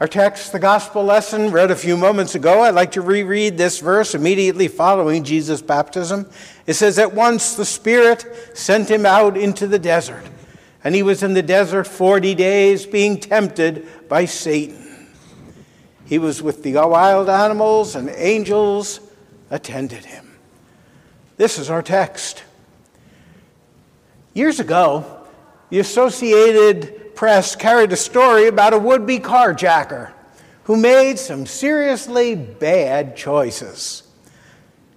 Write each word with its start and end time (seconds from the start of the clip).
Our 0.00 0.08
text, 0.08 0.50
the 0.50 0.58
gospel 0.58 1.04
lesson, 1.04 1.52
read 1.52 1.70
a 1.70 1.76
few 1.76 1.96
moments 1.96 2.34
ago. 2.34 2.62
I'd 2.62 2.74
like 2.74 2.92
to 2.92 3.00
reread 3.00 3.56
this 3.56 3.78
verse 3.78 4.16
immediately 4.16 4.66
following 4.66 5.22
Jesus' 5.22 5.62
baptism. 5.62 6.28
It 6.66 6.74
says, 6.74 6.98
At 6.98 7.14
once 7.14 7.54
the 7.54 7.64
Spirit 7.64 8.26
sent 8.54 8.90
him 8.90 9.06
out 9.06 9.36
into 9.36 9.68
the 9.68 9.78
desert, 9.78 10.24
and 10.82 10.96
he 10.96 11.04
was 11.04 11.22
in 11.22 11.34
the 11.34 11.42
desert 11.42 11.86
40 11.86 12.34
days, 12.34 12.86
being 12.86 13.20
tempted 13.20 14.08
by 14.08 14.24
Satan. 14.24 15.08
He 16.06 16.18
was 16.18 16.42
with 16.42 16.64
the 16.64 16.74
wild 16.74 17.28
animals, 17.28 17.94
and 17.94 18.10
angels 18.10 18.98
attended 19.48 20.04
him. 20.04 20.36
This 21.36 21.56
is 21.56 21.70
our 21.70 21.82
text. 21.82 22.42
Years 24.32 24.58
ago, 24.58 25.24
the 25.70 25.78
Associated 25.78 27.03
press 27.14 27.56
carried 27.56 27.92
a 27.92 27.96
story 27.96 28.46
about 28.46 28.72
a 28.72 28.78
would 28.78 29.06
be 29.06 29.18
carjacker 29.18 30.12
who 30.64 30.76
made 30.76 31.18
some 31.18 31.46
seriously 31.46 32.34
bad 32.34 33.16
choices. 33.16 34.02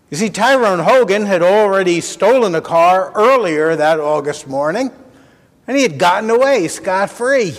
You 0.10 0.18
see, 0.18 0.30
Tyrone 0.30 0.80
Hogan 0.80 1.26
had 1.26 1.42
already 1.42 2.00
stolen 2.00 2.56
a 2.56 2.62
car 2.62 3.12
earlier 3.14 3.76
that 3.76 4.00
August 4.00 4.48
morning, 4.48 4.90
and 5.68 5.76
he 5.76 5.84
had 5.84 6.00
gotten 6.00 6.30
away 6.30 6.70
scot 6.70 7.10
free. 7.10 7.58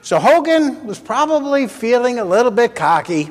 So 0.00 0.18
Hogan 0.18 0.84
was 0.84 0.98
probably 0.98 1.68
feeling 1.68 2.18
a 2.18 2.24
little 2.24 2.50
bit 2.50 2.74
cocky 2.74 3.30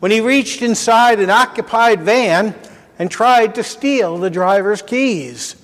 when 0.00 0.10
he 0.10 0.22
reached 0.22 0.62
inside 0.62 1.20
an 1.20 1.28
occupied 1.28 2.00
van 2.00 2.54
and 2.98 3.10
tried 3.10 3.56
to 3.56 3.62
steal 3.62 4.16
the 4.16 4.30
driver's 4.30 4.80
keys. 4.80 5.56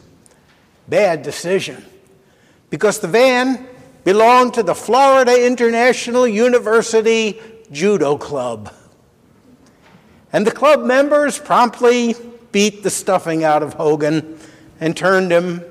Bad 0.87 1.23
decision, 1.23 1.83
because 2.69 3.01
the 3.01 3.09
van 3.09 3.67
belonged 4.05 4.55
to 4.55 4.63
the 4.63 4.75
Florida 4.75 5.47
International 5.47 6.27
University 6.27 7.41
Judo 7.71 8.17
Club. 8.17 8.73
And 10.33 10.47
the 10.47 10.51
club 10.51 10.85
members 10.85 11.39
promptly 11.39 12.17
beat 12.53 12.83
the 12.83 12.91
stuffing 12.91 13.45
out 13.45 13.63
of 13.63 13.75
Hogan 13.75 14.39
and 14.81 14.97
turned 14.97 15.31
him 15.31 15.63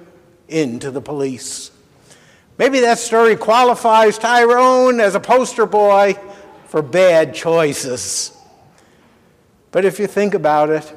into 0.47 0.91
the 0.91 1.01
police. 1.01 1.71
Maybe 2.57 2.81
that 2.81 2.99
story 2.99 3.35
qualifies 3.35 4.17
Tyrone 4.17 4.99
as 4.99 5.15
a 5.15 5.19
poster 5.19 5.65
boy 5.65 6.15
for 6.67 6.81
bad 6.81 7.33
choices. 7.33 8.37
But 9.71 9.85
if 9.85 9.99
you 9.99 10.07
think 10.07 10.33
about 10.33 10.69
it, 10.69 10.93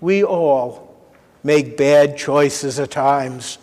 we 0.00 0.22
all 0.22 0.96
make 1.42 1.76
bad 1.76 2.16
choices 2.16 2.78
at 2.78 2.90
times 2.90 3.58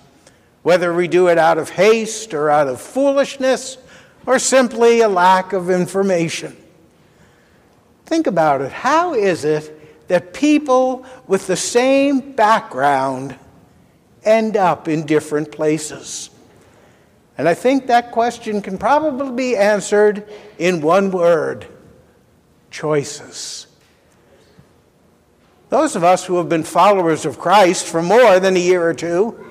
whether 0.64 0.94
we 0.94 1.08
do 1.08 1.28
it 1.28 1.38
out 1.38 1.58
of 1.58 1.70
haste 1.70 2.34
or 2.34 2.50
out 2.50 2.68
of 2.68 2.80
foolishness 2.80 3.78
or 4.26 4.38
simply 4.38 5.02
a 5.02 5.10
lack 5.10 5.54
of 5.54 5.70
information. 5.70 6.56
Think 8.06 8.28
about 8.28 8.62
it. 8.62 8.72
How 8.72 9.14
is 9.14 9.46
it 9.46 10.08
that 10.08 10.34
people 10.34 11.06
with 11.28 11.48
the 11.48 11.56
same 11.56 12.34
background 12.34 13.36
end 14.24 14.58
up 14.58 14.88
in 14.88 15.06
different 15.06 15.52
places? 15.52 16.30
And 17.38 17.48
I 17.50 17.54
think 17.54 17.88
that 17.88 18.12
question 18.12 18.62
can 18.62 18.78
probably 18.78 19.32
be 19.32 19.58
answered 19.58 20.30
in 20.60 20.82
one 20.82 21.10
word 21.10 21.66
choices. 22.70 23.66
Those 25.70 25.96
of 25.96 26.04
us 26.04 26.26
who 26.26 26.38
have 26.38 26.50
been 26.50 26.64
followers 26.64 27.26
of 27.26 27.40
Christ 27.40 27.88
for 27.88 28.04
more 28.04 28.40
than 28.40 28.58
a 28.58 28.60
year 28.60 28.84
or 28.84 28.94
two 28.94 29.51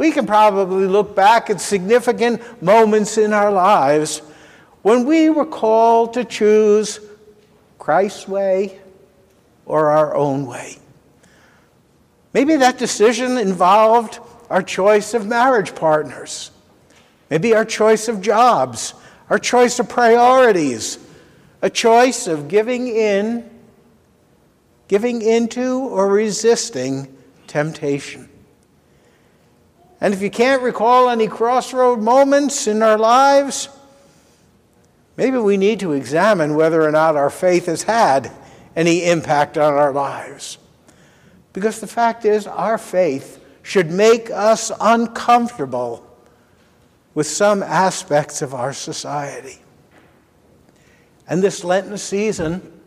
we 0.00 0.10
can 0.10 0.26
probably 0.26 0.86
look 0.86 1.14
back 1.14 1.50
at 1.50 1.60
significant 1.60 2.62
moments 2.62 3.18
in 3.18 3.34
our 3.34 3.52
lives 3.52 4.20
when 4.80 5.04
we 5.04 5.28
were 5.28 5.44
called 5.44 6.14
to 6.14 6.24
choose 6.24 7.00
Christ's 7.78 8.26
way 8.26 8.80
or 9.66 9.90
our 9.90 10.14
own 10.14 10.46
way. 10.46 10.78
Maybe 12.32 12.56
that 12.56 12.78
decision 12.78 13.36
involved 13.36 14.20
our 14.48 14.62
choice 14.62 15.12
of 15.12 15.26
marriage 15.26 15.74
partners, 15.74 16.50
maybe 17.28 17.54
our 17.54 17.66
choice 17.66 18.08
of 18.08 18.22
jobs, 18.22 18.94
our 19.28 19.38
choice 19.38 19.78
of 19.80 19.90
priorities, 19.90 20.98
a 21.60 21.68
choice 21.68 22.26
of 22.26 22.48
giving 22.48 22.88
in, 22.88 23.50
giving 24.88 25.20
into, 25.20 25.80
or 25.80 26.08
resisting 26.08 27.14
temptation. 27.46 28.29
And 30.00 30.14
if 30.14 30.22
you 30.22 30.30
can't 30.30 30.62
recall 30.62 31.10
any 31.10 31.28
crossroad 31.28 32.00
moments 32.00 32.66
in 32.66 32.82
our 32.82 32.96
lives, 32.96 33.68
maybe 35.16 35.36
we 35.36 35.58
need 35.58 35.80
to 35.80 35.92
examine 35.92 36.54
whether 36.54 36.82
or 36.82 36.90
not 36.90 37.16
our 37.16 37.28
faith 37.28 37.66
has 37.66 37.82
had 37.82 38.30
any 38.74 39.04
impact 39.04 39.58
on 39.58 39.74
our 39.74 39.92
lives. 39.92 40.56
Because 41.52 41.80
the 41.80 41.86
fact 41.86 42.24
is, 42.24 42.46
our 42.46 42.78
faith 42.78 43.44
should 43.62 43.90
make 43.90 44.30
us 44.30 44.72
uncomfortable 44.80 46.06
with 47.12 47.26
some 47.26 47.62
aspects 47.62 48.40
of 48.40 48.54
our 48.54 48.72
society. 48.72 49.58
And 51.28 51.42
this 51.42 51.62
Lenten 51.62 51.98
season 51.98 52.80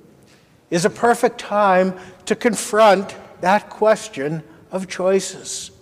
is 0.71 0.85
a 0.85 0.89
perfect 0.89 1.39
time 1.39 1.93
to 2.25 2.35
confront 2.35 3.15
that 3.41 3.69
question 3.69 4.43
of 4.71 4.87
choices 4.87 5.72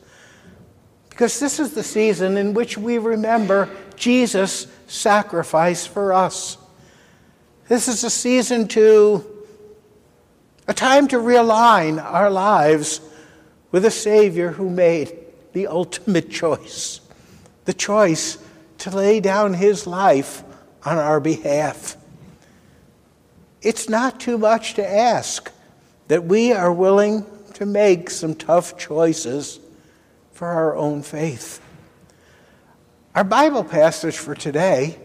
because 1.21 1.39
this 1.39 1.59
is 1.59 1.75
the 1.75 1.83
season 1.83 2.35
in 2.35 2.55
which 2.55 2.79
we 2.79 2.97
remember 2.97 3.69
Jesus' 3.95 4.65
sacrifice 4.87 5.85
for 5.85 6.13
us. 6.13 6.57
This 7.67 7.87
is 7.87 8.03
a 8.03 8.09
season 8.09 8.67
to, 8.69 9.23
a 10.67 10.73
time 10.73 11.07
to 11.09 11.17
realign 11.17 12.03
our 12.03 12.31
lives 12.31 13.01
with 13.71 13.85
a 13.85 13.91
Savior 13.91 14.49
who 14.49 14.67
made 14.67 15.15
the 15.53 15.67
ultimate 15.67 16.31
choice 16.31 17.01
the 17.65 17.73
choice 17.73 18.39
to 18.79 18.89
lay 18.89 19.19
down 19.19 19.53
his 19.53 19.85
life 19.85 20.43
on 20.83 20.97
our 20.97 21.19
behalf. 21.19 21.97
It's 23.61 23.88
not 23.88 24.19
too 24.19 24.39
much 24.39 24.73
to 24.73 24.91
ask 24.91 25.51
that 26.07 26.23
we 26.23 26.51
are 26.51 26.73
willing 26.73 27.27
to 27.53 27.67
make 27.67 28.09
some 28.09 28.33
tough 28.33 28.75
choices 28.75 29.59
for 30.41 30.47
our 30.47 30.75
own 30.75 31.03
faith. 31.03 31.62
Our 33.13 33.24
Bible 33.24 33.63
passage 33.63 34.18
for 34.18 34.34
today 34.34 34.97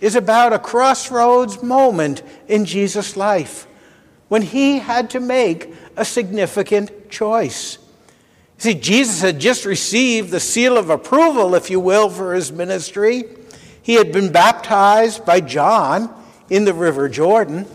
is 0.00 0.14
about 0.14 0.52
a 0.52 0.58
crossroads 0.60 1.64
moment 1.64 2.22
in 2.46 2.64
Jesus' 2.64 3.16
life 3.16 3.66
when 4.28 4.42
he 4.42 4.78
had 4.78 5.10
to 5.10 5.18
make 5.18 5.74
a 5.96 6.04
significant 6.04 7.10
choice. 7.10 7.78
See, 8.58 8.74
Jesus 8.74 9.20
had 9.20 9.40
just 9.40 9.64
received 9.64 10.30
the 10.30 10.38
seal 10.38 10.78
of 10.78 10.90
approval, 10.90 11.56
if 11.56 11.70
you 11.70 11.80
will, 11.80 12.08
for 12.08 12.32
his 12.32 12.52
ministry. 12.52 13.24
He 13.82 13.94
had 13.94 14.12
been 14.12 14.30
baptized 14.30 15.26
by 15.26 15.40
John 15.40 16.08
in 16.48 16.66
the 16.66 16.72
River 16.72 17.08
Jordan. 17.08 17.66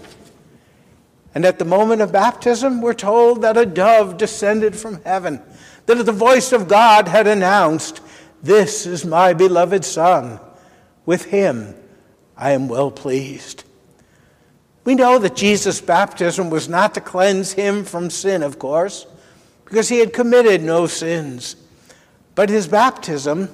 And 1.35 1.45
at 1.45 1.59
the 1.59 1.65
moment 1.65 2.01
of 2.01 2.11
baptism, 2.11 2.81
we're 2.81 2.93
told 2.93 3.43
that 3.43 3.57
a 3.57 3.65
dove 3.65 4.17
descended 4.17 4.75
from 4.75 5.03
heaven 5.03 5.41
that 5.97 6.05
the 6.05 6.11
voice 6.11 6.51
of 6.51 6.67
God 6.67 7.07
had 7.07 7.25
announced, 7.25 8.01
This 8.43 8.85
is 8.85 9.05
my 9.05 9.33
beloved 9.33 9.83
Son. 9.83 10.39
With 11.05 11.25
him 11.25 11.73
I 12.37 12.51
am 12.51 12.67
well 12.67 12.91
pleased. 12.91 13.63
We 14.83 14.93
know 14.95 15.17
that 15.17 15.35
Jesus' 15.35 15.81
baptism 15.81 16.49
was 16.49 16.69
not 16.69 16.93
to 16.93 17.01
cleanse 17.01 17.53
him 17.53 17.83
from 17.83 18.09
sin, 18.09 18.43
of 18.43 18.59
course, 18.59 19.07
because 19.65 19.89
he 19.89 19.99
had 19.99 20.13
committed 20.13 20.61
no 20.61 20.85
sins. 20.85 21.55
But 22.35 22.49
his 22.49 22.67
baptism 22.67 23.49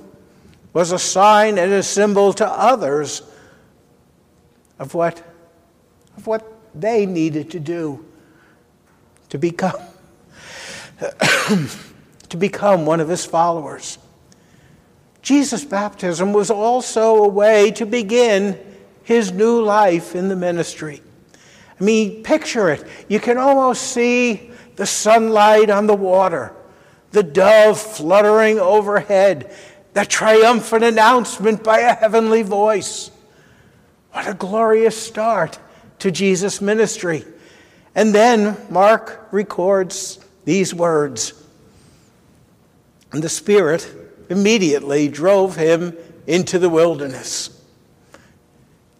was 0.73 0.91
a 0.91 0.99
sign 0.99 1.57
and 1.57 1.71
a 1.71 1.83
symbol 1.83 2.33
to 2.33 2.47
others 2.47 3.21
of 4.77 4.93
what, 4.93 5.23
of 6.17 6.27
what 6.27 6.54
they 6.75 7.05
needed 7.05 7.51
to 7.51 7.59
do 7.59 8.05
to 9.29 9.37
become 9.37 9.79
to 12.29 12.37
become 12.37 12.85
one 12.85 12.99
of 12.99 13.09
his 13.09 13.25
followers. 13.25 13.97
Jesus' 15.21 15.65
baptism 15.65 16.33
was 16.33 16.51
also 16.51 17.23
a 17.23 17.27
way 17.27 17.71
to 17.71 17.85
begin 17.85 18.59
his 19.03 19.31
new 19.31 19.61
life 19.61 20.15
in 20.15 20.29
the 20.29 20.35
ministry. 20.35 21.01
I 21.79 21.83
mean, 21.83 22.23
picture 22.23 22.69
it. 22.69 22.85
You 23.09 23.19
can 23.19 23.37
almost 23.37 23.91
see 23.91 24.51
the 24.75 24.85
sunlight 24.85 25.69
on 25.69 25.87
the 25.87 25.95
water, 25.95 26.53
the 27.11 27.23
dove 27.23 27.79
fluttering 27.79 28.59
overhead, 28.59 29.53
the 29.93 30.05
triumphant 30.05 30.83
announcement 30.83 31.63
by 31.63 31.79
a 31.79 31.93
heavenly 31.93 32.43
voice. 32.43 33.11
What 34.11 34.27
a 34.27 34.33
glorious 34.33 34.97
start 34.97 35.59
to 35.99 36.11
Jesus' 36.11 36.61
ministry. 36.61 37.23
And 37.93 38.13
then 38.13 38.57
Mark 38.69 39.27
records 39.31 40.19
these 40.43 40.73
words 40.73 41.33
and 43.15 43.23
the 43.23 43.29
Spirit 43.29 43.89
immediately 44.29 45.07
drove 45.07 45.55
him 45.55 45.95
into 46.27 46.59
the 46.59 46.69
wilderness. 46.69 47.49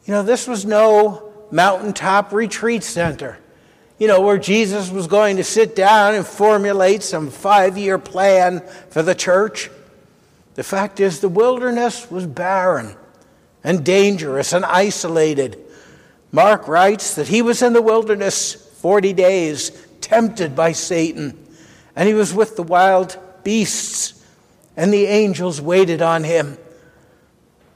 You 0.06 0.14
know, 0.14 0.24
this 0.24 0.48
was 0.48 0.66
no 0.66 1.34
mountaintop 1.52 2.32
retreat 2.32 2.84
center, 2.84 3.38
you 4.00 4.08
know, 4.08 4.22
where 4.22 4.38
Jesus 4.38 4.90
was 4.90 5.08
going 5.08 5.36
to 5.36 5.44
sit 5.44 5.76
down 5.76 6.16
and 6.16 6.26
formulate 6.26 7.04
some 7.04 7.30
five 7.30 7.78
year 7.78 7.98
plan 7.98 8.62
for 8.90 9.04
the 9.04 9.16
church. 9.16 9.70
The 10.54 10.64
fact 10.64 11.02
is, 11.02 11.20
the 11.20 11.28
wilderness 11.28 12.10
was 12.10 12.26
barren 12.26 12.96
and 13.66 13.84
dangerous 13.84 14.54
and 14.54 14.64
isolated. 14.64 15.62
Mark 16.36 16.68
writes 16.68 17.16
that 17.16 17.30
he 17.30 17.42
was 17.42 17.62
in 17.62 17.72
the 17.72 17.82
wilderness 17.82 18.54
40 18.82 19.14
days, 19.14 19.72
tempted 20.02 20.54
by 20.54 20.74
Satan, 20.74 21.48
and 21.96 22.10
he 22.10 22.14
was 22.14 22.34
with 22.34 22.58
the 22.58 22.64
wild 22.64 23.18
beasts, 23.46 24.22
and 24.76 24.94
the 24.94 25.06
angels 25.06 25.62
waited 25.62 26.02
on 26.02 26.26
him. 26.26 26.58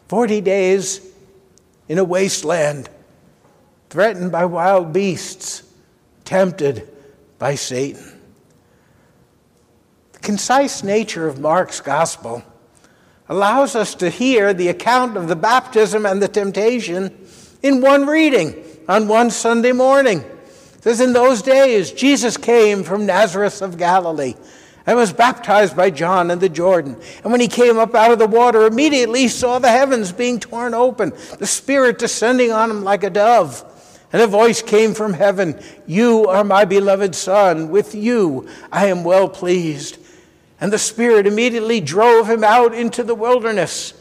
40 0.10 0.42
days 0.42 1.10
in 1.88 2.00
a 2.00 2.04
wasteland, 2.04 2.90
threatened 3.90 4.30
by 4.30 4.44
wild 4.44 4.92
beasts, 4.92 5.64
tempted 6.26 6.86
by 7.38 7.56
Satan. 7.56 8.20
The 10.12 10.20
concise 10.20 10.84
nature 10.84 11.30
of 11.30 11.40
Mark's 11.40 11.80
gospel 11.80 12.44
allows 13.30 13.74
us 13.78 13.96
to 13.96 14.10
hear 14.10 14.54
the 14.54 14.68
account 14.68 15.16
of 15.16 15.30
the 15.30 15.38
baptism 15.38 16.06
and 16.06 16.22
the 16.22 16.28
temptation 16.28 17.28
in 17.62 17.82
one 17.82 18.06
reading 18.06 18.64
on 18.88 19.08
one 19.08 19.30
Sunday 19.30 19.72
morning. 19.72 20.20
It 20.20 20.84
says, 20.84 21.02
In 21.02 21.14
those 21.14 21.42
days, 21.42 21.92
Jesus 21.92 22.38
came 22.38 22.84
from 22.84 23.06
Nazareth 23.06 23.62
of 23.62 23.78
Galilee 23.78 24.36
and 24.86 24.98
was 24.98 25.14
baptized 25.14 25.76
by 25.76 25.90
John 25.90 26.32
in 26.32 26.40
the 26.40 26.50
Jordan. 26.50 27.00
And 27.24 27.32
when 27.32 27.42
he 27.42 27.48
came 27.48 27.78
up 27.78 27.94
out 27.94 28.12
of 28.12 28.20
the 28.20 28.28
water, 28.28 28.66
immediately 28.66 29.22
he 29.22 29.28
saw 29.28 29.60
the 29.60 29.70
heavens 29.70 30.12
being 30.12 30.40
torn 30.40 30.74
open, 30.74 31.14
the 31.38 31.46
Spirit 31.46 32.00
descending 32.00 32.52
on 32.52 32.72
him 32.72 32.84
like 32.84 33.04
a 33.04 33.10
dove. 33.10 33.66
And 34.12 34.22
a 34.22 34.28
voice 34.28 34.64
came 34.64 34.96
from 34.96 35.14
heaven 35.14 35.62
You 35.86 36.26
are 36.26 36.44
my 36.44 36.66
beloved 36.66 37.14
Son. 37.14 37.70
With 37.70 37.94
you 37.94 38.50
I 38.72 38.88
am 38.88 39.04
well 39.04 39.30
pleased. 39.30 40.00
And 40.60 40.74
the 40.74 40.80
Spirit 40.80 41.28
immediately 41.28 41.80
drove 41.80 42.28
him 42.30 42.44
out 42.44 42.74
into 42.74 43.04
the 43.04 43.16
wilderness. 43.16 43.94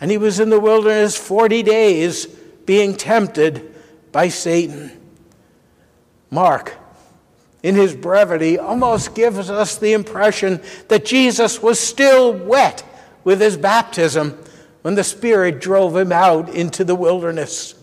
And 0.00 0.10
he 0.10 0.18
was 0.18 0.38
in 0.38 0.50
the 0.50 0.60
wilderness 0.60 1.16
40 1.16 1.64
days, 1.64 2.28
being 2.68 2.94
tempted 2.94 3.74
by 4.12 4.28
Satan. 4.28 4.92
Mark, 6.30 6.74
in 7.62 7.74
his 7.74 7.96
brevity, 7.96 8.58
almost 8.58 9.14
gives 9.14 9.48
us 9.48 9.78
the 9.78 9.94
impression 9.94 10.60
that 10.88 11.06
Jesus 11.06 11.62
was 11.62 11.80
still 11.80 12.34
wet 12.34 12.84
with 13.24 13.40
his 13.40 13.56
baptism 13.56 14.38
when 14.82 14.96
the 14.96 15.02
Spirit 15.02 15.62
drove 15.62 15.96
him 15.96 16.12
out 16.12 16.50
into 16.50 16.84
the 16.84 16.94
wilderness. 16.94 17.74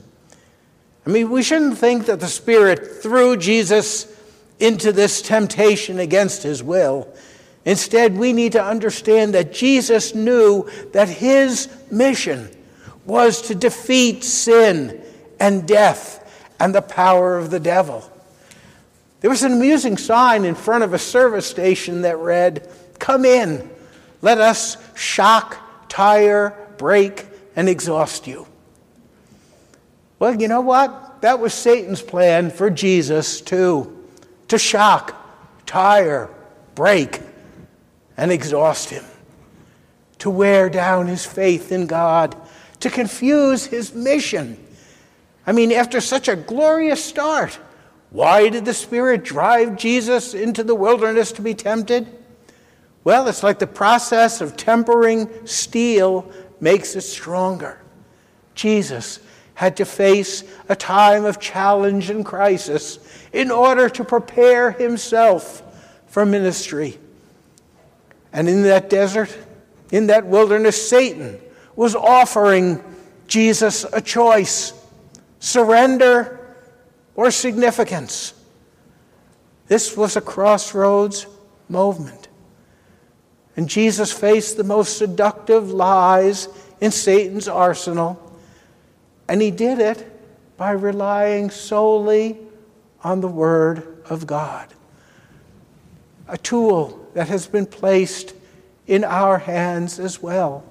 I 1.04 1.10
mean, 1.10 1.32
we 1.32 1.42
shouldn't 1.42 1.80
think 1.80 2.06
that 2.06 2.20
the 2.20 2.28
Spirit 2.28 3.02
threw 3.02 3.38
Jesus 3.38 4.16
into 4.60 4.92
this 4.92 5.24
temptation 5.24 5.98
against 5.98 6.44
his 6.44 6.62
will. 6.62 7.12
Instead, 7.66 8.16
we 8.16 8.34
need 8.34 8.52
to 8.52 8.64
understand 8.64 9.34
that 9.34 9.52
Jesus 9.52 10.14
knew 10.14 10.70
that 10.94 11.10
his 11.10 11.70
mission 11.90 12.55
was 13.06 13.42
to 13.44 13.56
defeat 13.56 14.24
sin 14.24 15.02
and 15.40 15.68
death 15.68 16.22
and 16.60 16.74
the 16.74 16.82
power 16.82 17.38
of 17.38 17.52
the 17.52 17.60
devil. 17.60 18.10
There 19.22 19.30
was 19.30 19.44
an 19.44 19.54
amusing 19.54 19.98
sign 19.98 20.46
in 20.46 20.56
front 20.56 20.84
of 20.84 20.94
a 20.94 21.00
service 21.00 21.46
station 21.46 22.02
that 22.02 22.18
read, 22.18 22.70
Come 23.00 23.26
in, 23.26 23.70
let 24.22 24.40
us 24.40 24.78
shock, 24.96 25.58
tire, 25.90 26.56
brake, 26.78 27.26
and 27.56 27.68
exhaust 27.68 28.28
you. 28.28 28.48
Well, 30.20 30.40
you 30.40 30.48
know 30.48 30.62
what? 30.62 31.22
That 31.22 31.40
was 31.40 31.54
Satan's 31.54 32.02
plan 32.02 32.52
for 32.52 32.70
Jesus, 32.70 33.42
too 33.42 33.96
to 34.48 34.58
shock, 34.58 35.16
tire, 35.66 36.30
break, 36.76 37.20
and 38.18 38.32
exhaust 38.32 38.90
him, 38.90 39.04
to 40.20 40.30
wear 40.30 40.70
down 40.70 41.08
his 41.08 41.26
faith 41.26 41.72
in 41.72 41.88
God, 41.88 42.36
to 42.86 42.92
confuse 42.92 43.66
his 43.66 43.96
mission. 43.96 44.64
I 45.48 45.54
mean, 45.54 45.72
after 45.72 46.00
such 46.00 46.28
a 46.28 46.36
glorious 46.36 47.04
start, 47.04 47.58
why 48.12 48.50
did 48.50 48.64
the 48.64 48.76
Spirit 48.76 49.24
drive 49.24 49.76
Jesus 49.76 50.36
into 50.36 50.64
the 50.64 50.76
wilderness 50.76 51.32
to 51.32 51.42
be 51.42 51.56
tempted? 51.56 52.08
Well, 53.04 53.28
it's 53.28 53.42
like 53.42 53.58
the 53.58 53.66
process 53.66 54.40
of 54.40 54.56
tempering 54.56 55.48
steel 55.48 56.32
makes 56.60 56.96
it 56.96 57.02
stronger. 57.02 57.82
Jesus 58.54 59.20
had 59.56 59.78
to 59.78 59.86
face 59.86 60.44
a 60.70 60.76
time 60.76 61.26
of 61.26 61.40
challenge 61.40 62.12
and 62.12 62.24
crisis 62.24 63.00
in 63.34 63.50
order 63.50 63.90
to 63.90 64.04
prepare 64.04 64.70
himself 64.70 65.64
for 66.06 66.24
ministry. 66.24 67.00
And 68.32 68.48
in 68.48 68.62
that 68.62 68.92
desert, 68.92 69.36
in 69.92 70.06
that 70.06 70.28
wilderness, 70.28 70.88
Satan 70.88 71.40
was 71.76 71.96
offering 71.96 72.84
Jesus 73.28 73.86
a 73.92 74.02
choice 74.02 74.74
surrender 75.40 76.40
or 77.16 77.32
significance. 77.32 78.34
This 79.68 79.96
was 79.98 80.16
a 80.16 80.22
crossroads 80.22 81.28
moment. 81.70 82.28
And 83.58 83.70
Jesus 83.70 84.12
faced 84.12 84.58
the 84.58 84.64
most 84.64 84.98
seductive 84.98 85.72
lies 85.72 86.50
in 86.82 86.92
Satan's 86.92 87.48
arsenal, 87.48 88.22
and 89.30 89.42
he 89.42 89.50
did 89.50 89.80
it 89.80 90.12
by 90.58 90.72
relying 90.72 91.50
solely 91.50 92.38
on 93.04 93.22
the 93.22 93.28
Word 93.28 94.04
of 94.10 94.28
God 94.28 94.74
a 96.28 96.38
tool 96.38 97.08
that 97.14 97.28
has 97.28 97.48
been 97.48 97.66
placed 97.66 98.34
in 98.88 99.04
our 99.04 99.38
hands 99.38 100.00
as 100.00 100.22
well 100.22 100.64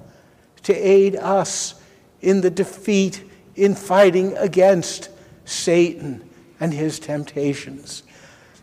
to 0.64 0.74
aid 0.74 1.16
us 1.16 1.74
in 2.20 2.40
the 2.40 2.50
defeat 2.50 3.22
in 3.56 3.74
fighting 3.74 4.36
against 4.36 5.10
Satan 5.44 6.28
and 6.60 6.72
his 6.72 6.98
temptations. 6.98 8.02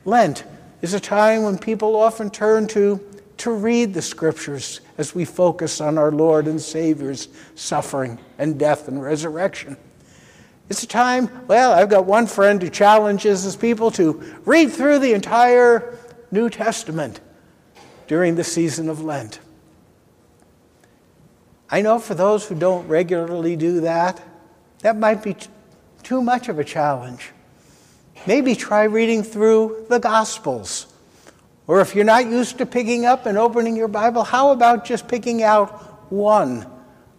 Lent 0.05 0.43
is 0.81 0.93
a 0.93 0.99
time 0.99 1.43
when 1.43 1.57
people 1.57 1.95
often 1.95 2.29
turn 2.29 2.67
to 2.67 2.99
to 3.37 3.51
read 3.51 3.91
the 3.91 4.01
scriptures 4.03 4.81
as 4.99 5.15
we 5.15 5.25
focus 5.25 5.81
on 5.81 5.97
our 5.97 6.11
Lord 6.11 6.47
and 6.47 6.61
Savior's 6.61 7.27
suffering 7.55 8.19
and 8.37 8.59
death 8.59 8.87
and 8.87 9.01
resurrection. 9.01 9.77
It's 10.69 10.83
a 10.83 10.87
time, 10.87 11.47
well, 11.47 11.71
I've 11.71 11.89
got 11.89 12.05
one 12.05 12.27
friend 12.27 12.61
who 12.61 12.69
challenges 12.69 13.41
his 13.41 13.55
people 13.55 13.89
to 13.91 14.39
read 14.45 14.71
through 14.71 14.99
the 14.99 15.13
entire 15.13 15.97
New 16.29 16.51
Testament 16.51 17.19
during 18.07 18.35
the 18.35 18.43
season 18.43 18.89
of 18.89 19.03
Lent. 19.03 19.39
I 21.71 21.81
know 21.81 21.99
for 21.99 22.13
those 22.13 22.45
who 22.45 22.55
don't 22.55 22.87
regularly 22.87 23.55
do 23.55 23.81
that, 23.81 24.21
that 24.79 24.97
might 24.97 25.23
be 25.23 25.35
t- 25.35 25.47
too 26.03 26.21
much 26.21 26.49
of 26.49 26.59
a 26.59 26.63
challenge. 26.63 27.31
Maybe 28.27 28.55
try 28.55 28.83
reading 28.83 29.23
through 29.23 29.85
the 29.89 29.99
Gospels. 29.99 30.87
Or 31.65 31.79
if 31.79 31.95
you're 31.95 32.03
not 32.03 32.25
used 32.25 32.57
to 32.57 32.65
picking 32.65 33.05
up 33.05 33.25
and 33.25 33.37
opening 33.37 33.77
your 33.77 33.87
Bible, 33.87 34.23
how 34.23 34.51
about 34.51 34.83
just 34.83 35.07
picking 35.07 35.41
out 35.41 35.69
one 36.11 36.67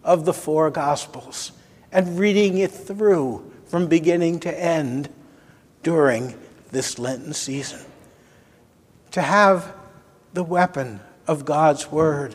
of 0.04 0.24
the 0.26 0.34
four 0.34 0.70
Gospels 0.70 1.52
and 1.90 2.18
reading 2.18 2.58
it 2.58 2.70
through 2.70 3.50
from 3.66 3.86
beginning 3.86 4.40
to 4.40 4.60
end 4.62 5.08
during 5.82 6.34
this 6.70 6.98
Lenten 6.98 7.32
season? 7.32 7.80
to 9.12 9.22
have 9.22 9.74
the 10.32 10.42
weapon 10.42 11.00
of 11.26 11.44
God's 11.44 11.92
Word, 11.92 12.34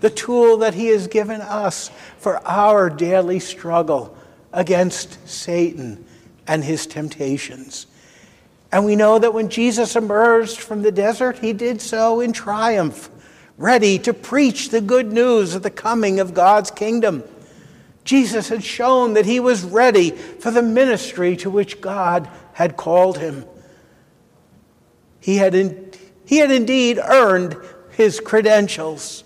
the 0.00 0.10
tool 0.10 0.58
that 0.58 0.74
He 0.74 0.88
has 0.88 1.06
given 1.06 1.40
us 1.40 1.90
for 2.18 2.46
our 2.46 2.90
daily 2.90 3.38
struggle 3.38 4.16
against 4.52 5.28
Satan 5.28 6.04
and 6.46 6.64
his 6.64 6.86
temptations. 6.86 7.86
And 8.72 8.84
we 8.84 8.96
know 8.96 9.18
that 9.18 9.34
when 9.34 9.48
Jesus 9.48 9.96
emerged 9.96 10.58
from 10.58 10.82
the 10.82 10.92
desert, 10.92 11.38
he 11.38 11.52
did 11.52 11.80
so 11.80 12.20
in 12.20 12.32
triumph, 12.32 13.10
ready 13.56 13.98
to 14.00 14.12
preach 14.12 14.70
the 14.70 14.80
good 14.80 15.12
news 15.12 15.54
of 15.54 15.62
the 15.62 15.70
coming 15.70 16.20
of 16.20 16.34
God's 16.34 16.70
kingdom. 16.70 17.24
Jesus 18.04 18.48
had 18.48 18.64
shown 18.64 19.14
that 19.14 19.26
he 19.26 19.40
was 19.40 19.62
ready 19.62 20.10
for 20.10 20.50
the 20.50 20.62
ministry 20.62 21.36
to 21.36 21.50
which 21.50 21.80
God 21.80 22.28
had 22.52 22.76
called 22.76 23.18
him. 23.18 23.44
He 25.20 25.36
had 25.36 25.54
in, 25.54 25.92
he 26.24 26.38
had 26.38 26.50
indeed 26.50 26.98
earned 26.98 27.56
his 27.92 28.18
credentials. 28.20 29.24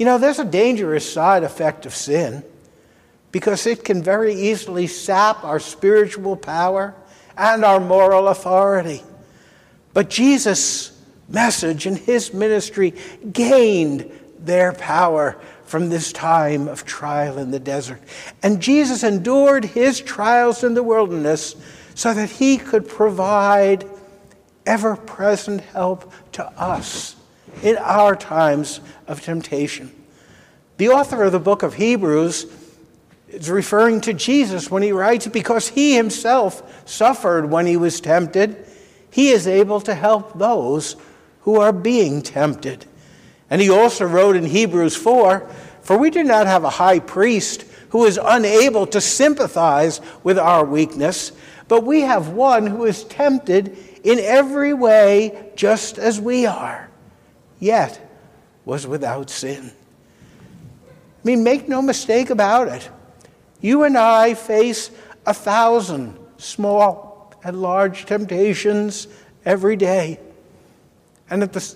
You 0.00 0.06
know, 0.06 0.16
there's 0.16 0.38
a 0.38 0.46
dangerous 0.46 1.12
side 1.12 1.44
effect 1.44 1.84
of 1.84 1.94
sin 1.94 2.42
because 3.32 3.66
it 3.66 3.84
can 3.84 4.02
very 4.02 4.32
easily 4.32 4.86
sap 4.86 5.44
our 5.44 5.60
spiritual 5.60 6.36
power 6.36 6.94
and 7.36 7.66
our 7.66 7.78
moral 7.80 8.28
authority. 8.28 9.02
But 9.92 10.08
Jesus' 10.08 10.98
message 11.28 11.84
and 11.84 11.98
his 11.98 12.32
ministry 12.32 12.94
gained 13.30 14.10
their 14.38 14.72
power 14.72 15.38
from 15.66 15.90
this 15.90 16.14
time 16.14 16.66
of 16.66 16.86
trial 16.86 17.36
in 17.36 17.50
the 17.50 17.60
desert. 17.60 18.00
And 18.42 18.62
Jesus 18.62 19.04
endured 19.04 19.66
his 19.66 20.00
trials 20.00 20.64
in 20.64 20.72
the 20.72 20.82
wilderness 20.82 21.56
so 21.94 22.14
that 22.14 22.30
he 22.30 22.56
could 22.56 22.88
provide 22.88 23.86
ever 24.64 24.96
present 24.96 25.60
help 25.60 26.10
to 26.32 26.46
us 26.58 27.16
in 27.62 27.76
our 27.78 28.16
times 28.16 28.80
of 29.06 29.20
temptation. 29.20 29.94
The 30.76 30.88
author 30.88 31.22
of 31.24 31.32
the 31.32 31.40
book 31.40 31.62
of 31.62 31.74
Hebrews 31.74 32.46
is 33.28 33.50
referring 33.50 34.00
to 34.02 34.12
Jesus 34.12 34.70
when 34.70 34.82
he 34.82 34.92
writes, 34.92 35.26
because 35.26 35.68
he 35.68 35.94
himself 35.94 36.88
suffered 36.88 37.50
when 37.50 37.66
he 37.66 37.76
was 37.76 38.00
tempted, 38.00 38.66
he 39.10 39.30
is 39.30 39.46
able 39.46 39.80
to 39.82 39.94
help 39.94 40.38
those 40.38 40.96
who 41.42 41.60
are 41.60 41.72
being 41.72 42.22
tempted. 42.22 42.86
And 43.48 43.60
he 43.60 43.70
also 43.70 44.04
wrote 44.04 44.36
in 44.36 44.44
Hebrews 44.44 44.96
4 44.96 45.48
For 45.82 45.98
we 45.98 46.10
do 46.10 46.22
not 46.22 46.46
have 46.46 46.64
a 46.64 46.70
high 46.70 47.00
priest 47.00 47.64
who 47.90 48.04
is 48.04 48.18
unable 48.22 48.86
to 48.86 49.00
sympathize 49.00 50.00
with 50.22 50.38
our 50.38 50.64
weakness, 50.64 51.32
but 51.68 51.84
we 51.84 52.02
have 52.02 52.28
one 52.28 52.66
who 52.66 52.84
is 52.84 53.04
tempted 53.04 53.76
in 54.04 54.18
every 54.18 54.72
way 54.72 55.52
just 55.56 55.98
as 55.98 56.20
we 56.20 56.46
are, 56.46 56.88
yet 57.60 58.00
was 58.64 58.86
without 58.86 59.30
sin. 59.30 59.70
I 60.82 61.22
mean, 61.22 61.44
make 61.44 61.68
no 61.68 61.82
mistake 61.82 62.30
about 62.30 62.68
it. 62.68 62.90
You 63.60 63.84
and 63.84 63.96
I 63.96 64.34
face 64.34 64.90
a 65.26 65.34
thousand 65.34 66.18
small 66.38 67.34
and 67.44 67.60
large 67.60 68.06
temptations 68.06 69.06
every 69.44 69.76
day. 69.76 70.18
And 71.28 71.42
at 71.42 71.52
the 71.52 71.74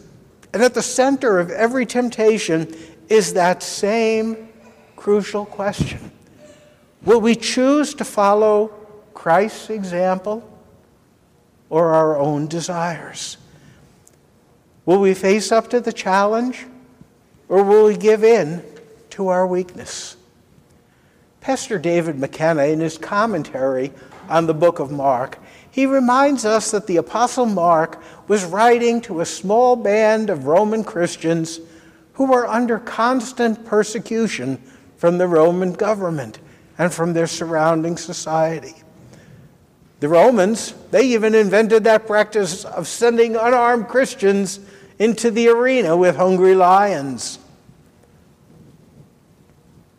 and 0.53 0.63
at 0.63 0.75
the 0.75 0.83
center 0.83 1.41
of 1.41 1.51
every 1.51 1.85
temptation 1.85 2.75
is 3.09 3.35
that 3.35 3.63
same 3.63 4.49
crucial 4.97 5.45
question 5.45 6.11
Will 7.03 7.21
we 7.21 7.35
choose 7.35 7.93
to 7.95 8.05
follow 8.05 8.69
Christ's 9.13 9.69
example 9.71 10.43
or 11.69 11.93
our 11.93 12.17
own 12.19 12.47
desires? 12.47 13.37
Will 14.87 15.01
we 15.01 15.15
face 15.15 15.51
up 15.51 15.71
to 15.71 15.81
the 15.81 15.93
challenge 15.93 16.67
or 17.49 17.63
will 17.63 17.87
we 17.87 17.97
give 17.97 18.23
in 18.23 18.63
to 19.11 19.29
our 19.29 19.47
weakness? 19.47 20.17
Pastor 21.41 21.79
David 21.79 22.19
McKenna, 22.19 22.65
in 22.65 22.81
his 22.81 22.99
commentary 22.99 23.93
on 24.29 24.47
the 24.47 24.55
book 24.55 24.79
of 24.79 24.91
Mark, 24.91 25.39
he 25.71 25.87
reminds 25.87 26.45
us 26.45 26.71
that 26.71 26.87
the 26.87 26.99
Apostle 26.99 27.47
Mark 27.47 28.03
was 28.29 28.45
writing 28.45 29.01
to 29.03 29.21
a 29.21 29.27
small 29.27 29.77
band 29.77 30.31
of 30.31 30.47
Roman 30.47 30.85
Christians 30.85 31.61
who 32.15 32.27
were 32.27 32.47
under 32.47 32.79
constant 32.79 33.65
persecution 33.65 34.63
from 34.97 35.19
the 35.19 35.27
Roman 35.27 35.73
government 35.73 36.39
and 36.79 36.93
from 36.93 37.13
their 37.13 37.27
surrounding 37.27 37.97
society. 37.97 38.75
The 40.01 40.09
Romans, 40.09 40.75
they 40.91 41.07
even 41.09 41.35
invented 41.35 41.85
that 41.85 42.07
practice 42.07 42.65
of 42.65 42.87
sending 42.87 43.37
unarmed 43.37 43.89
Christians 43.89 44.61
into 44.99 45.31
the 45.31 45.49
arena 45.49 45.97
with 45.97 46.17
hungry 46.17 46.55
lions. 46.55 47.39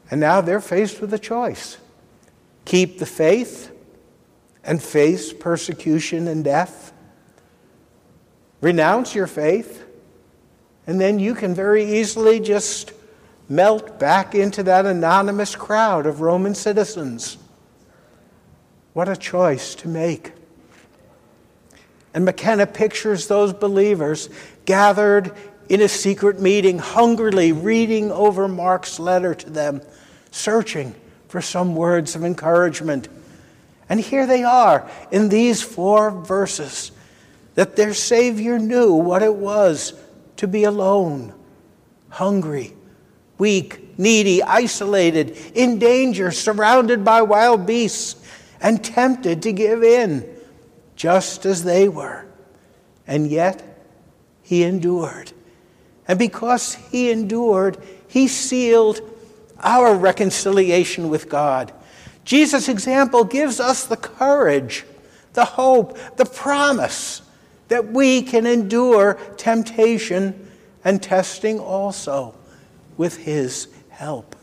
And 0.09 0.19
now 0.19 0.41
they're 0.41 0.61
faced 0.61 1.01
with 1.01 1.13
a 1.13 1.19
choice 1.19 1.77
keep 2.63 2.97
the 2.97 3.05
faith 3.05 3.71
and 4.63 4.81
face 4.81 5.31
persecution 5.31 6.27
and 6.27 6.43
death. 6.43 6.91
Renounce 8.59 9.13
your 9.13 9.27
faith, 9.27 9.85
and 10.87 10.99
then 10.99 11.19
you 11.19 11.35
can 11.35 11.53
very 11.53 11.99
easily 11.99 12.39
just 12.39 12.91
melt 13.47 13.99
back 13.99 14.33
into 14.33 14.63
that 14.63 14.87
anonymous 14.87 15.55
crowd 15.55 16.07
of 16.07 16.21
Roman 16.21 16.55
citizens. 16.55 17.37
What 18.93 19.07
a 19.07 19.15
choice 19.15 19.75
to 19.75 19.87
make. 19.87 20.31
And 22.15 22.25
McKenna 22.25 22.65
pictures 22.65 23.27
those 23.27 23.53
believers 23.53 24.29
gathered 24.65 25.31
in 25.69 25.81
a 25.81 25.87
secret 25.87 26.39
meeting, 26.39 26.79
hungrily 26.79 27.51
reading 27.51 28.11
over 28.11 28.47
Mark's 28.47 28.99
letter 28.99 29.33
to 29.33 29.49
them, 29.49 29.81
searching 30.31 30.93
for 31.27 31.41
some 31.41 31.75
words 31.75 32.15
of 32.15 32.23
encouragement 32.23 33.07
and 33.89 33.99
here 33.99 34.25
they 34.25 34.43
are 34.43 34.89
in 35.11 35.29
these 35.29 35.61
four 35.61 36.09
verses 36.09 36.91
that 37.53 37.75
their 37.75 37.93
Savior 37.93 38.59
knew 38.59 38.93
what 38.93 39.21
it 39.21 39.33
was 39.33 39.93
to 40.37 40.47
be 40.47 40.63
alone, 40.63 41.33
hungry, 42.09 42.73
weak, 43.37 43.97
needy, 43.97 44.41
isolated, 44.43 45.37
in 45.53 45.79
danger, 45.79 46.31
surrounded 46.31 47.05
by 47.05 47.21
wild 47.21 47.65
beasts, 47.65 48.21
and 48.59 48.83
tempted 48.83 49.43
to 49.43 49.53
give 49.53 49.83
in, 49.83 50.27
just 50.95 51.45
as 51.45 51.63
they 51.63 51.87
were. 51.87 52.25
And 53.07 53.27
yet, 53.27 53.74
he 54.45 54.63
endured. 54.63 55.31
And 56.07 56.19
because 56.19 56.75
he 56.75 57.09
endured, 57.09 57.77
he 58.07 58.27
sealed 58.27 59.01
our 59.59 59.95
reconciliation 59.95 61.09
with 61.09 61.27
God. 61.27 61.73
Jesus' 62.23 62.69
example 62.69 63.23
gives 63.23 63.59
us 63.59 63.85
the 63.87 63.97
courage, 63.97 64.85
the 65.33 65.45
hope, 65.45 65.97
the 66.17 66.25
promise 66.25 67.23
that 67.69 67.91
we 67.91 68.21
can 68.21 68.45
endure 68.45 69.15
temptation 69.35 70.51
and 70.83 71.01
testing 71.01 71.59
also 71.59 72.35
with 72.97 73.17
His 73.17 73.67
help. 73.89 74.35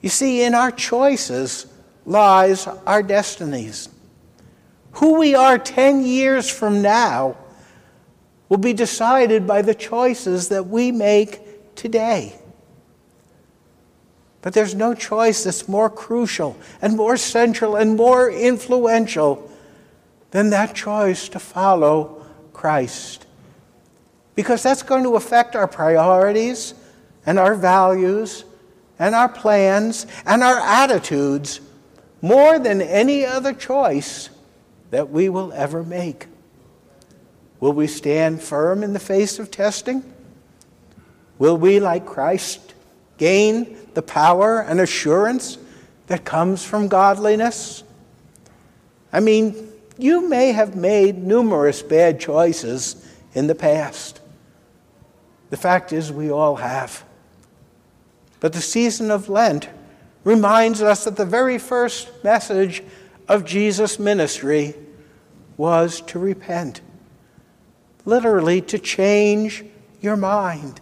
You 0.00 0.08
see, 0.08 0.42
in 0.42 0.52
our 0.52 0.72
choices 0.72 1.66
lies 2.04 2.66
our 2.66 3.04
destinies. 3.04 3.88
Who 4.92 5.18
we 5.20 5.36
are 5.36 5.58
10 5.58 6.04
years 6.04 6.50
from 6.50 6.82
now 6.82 7.36
will 8.48 8.58
be 8.58 8.72
decided 8.72 9.46
by 9.46 9.62
the 9.62 9.74
choices 9.74 10.48
that 10.48 10.66
we 10.66 10.92
make 10.92 11.74
today. 11.74 12.34
But 14.42 14.54
there's 14.54 14.74
no 14.74 14.94
choice 14.94 15.42
that's 15.42 15.68
more 15.68 15.90
crucial 15.90 16.56
and 16.80 16.96
more 16.96 17.16
central 17.16 17.74
and 17.74 17.96
more 17.96 18.30
influential 18.30 19.50
than 20.30 20.50
that 20.50 20.74
choice 20.74 21.28
to 21.30 21.40
follow 21.40 22.24
Christ. 22.52 23.26
Because 24.36 24.62
that's 24.62 24.84
going 24.84 25.02
to 25.02 25.16
affect 25.16 25.56
our 25.56 25.66
priorities 25.66 26.74
and 27.24 27.38
our 27.38 27.56
values 27.56 28.44
and 28.98 29.14
our 29.14 29.28
plans 29.28 30.06
and 30.24 30.42
our 30.42 30.60
attitudes 30.60 31.60
more 32.22 32.58
than 32.58 32.80
any 32.80 33.24
other 33.24 33.52
choice 33.52 34.30
that 34.90 35.10
we 35.10 35.28
will 35.28 35.52
ever 35.52 35.82
make. 35.82 36.26
Will 37.60 37.72
we 37.72 37.86
stand 37.86 38.42
firm 38.42 38.82
in 38.82 38.92
the 38.92 38.98
face 38.98 39.38
of 39.38 39.50
testing? 39.50 40.04
Will 41.38 41.56
we, 41.56 41.80
like 41.80 42.06
Christ, 42.06 42.74
gain 43.18 43.76
the 43.94 44.02
power 44.02 44.60
and 44.60 44.80
assurance 44.80 45.58
that 46.06 46.24
comes 46.24 46.64
from 46.64 46.88
godliness? 46.88 47.82
I 49.12 49.20
mean, 49.20 49.72
you 49.98 50.28
may 50.28 50.52
have 50.52 50.76
made 50.76 51.18
numerous 51.18 51.82
bad 51.82 52.20
choices 52.20 53.06
in 53.34 53.46
the 53.46 53.54
past. 53.54 54.20
The 55.50 55.56
fact 55.56 55.92
is, 55.92 56.12
we 56.12 56.30
all 56.30 56.56
have. 56.56 57.04
But 58.40 58.52
the 58.52 58.60
season 58.60 59.10
of 59.10 59.28
Lent 59.28 59.68
reminds 60.24 60.82
us 60.82 61.04
that 61.04 61.16
the 61.16 61.24
very 61.24 61.58
first 61.58 62.10
message 62.24 62.82
of 63.28 63.44
Jesus' 63.44 63.98
ministry 63.98 64.74
was 65.56 66.00
to 66.02 66.18
repent. 66.18 66.80
Literally, 68.06 68.62
to 68.62 68.78
change 68.78 69.64
your 70.00 70.16
mind, 70.16 70.80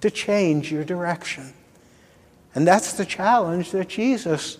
to 0.00 0.10
change 0.10 0.70
your 0.70 0.84
direction. 0.84 1.52
And 2.54 2.66
that's 2.66 2.92
the 2.92 3.04
challenge 3.04 3.72
that 3.72 3.88
Jesus 3.88 4.58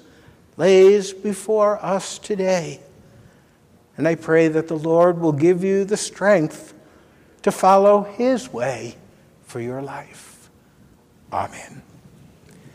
lays 0.56 1.12
before 1.12 1.82
us 1.84 2.18
today. 2.18 2.80
And 3.96 4.08
I 4.08 4.14
pray 4.14 4.48
that 4.48 4.68
the 4.68 4.76
Lord 4.76 5.20
will 5.20 5.32
give 5.32 5.62
you 5.62 5.84
the 5.84 5.96
strength 5.96 6.74
to 7.42 7.52
follow 7.52 8.02
His 8.02 8.52
way 8.52 8.96
for 9.44 9.60
your 9.60 9.80
life. 9.80 10.50
Amen. 11.32 11.82